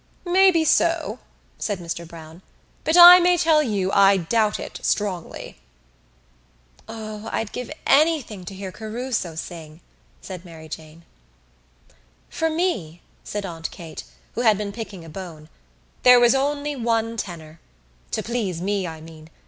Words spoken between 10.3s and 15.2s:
Mary Jane. "For me," said Aunt Kate, who had been picking a